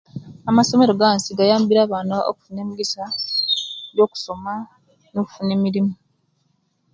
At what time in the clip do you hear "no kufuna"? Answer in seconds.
5.13-5.51